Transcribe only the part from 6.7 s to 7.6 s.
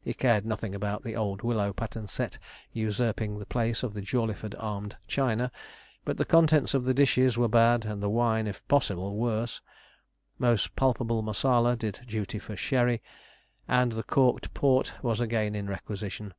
of the dishes were